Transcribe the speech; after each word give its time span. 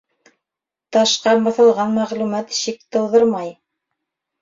—Ташҡа 0.97 1.35
баҫылған 1.49 1.95
мәғлүмәт 2.01 2.61
шик 2.65 2.83
тыуҙырмай. 2.91 3.57